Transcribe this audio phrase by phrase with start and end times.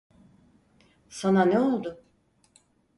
[1.09, 2.03] Sana ne oldu?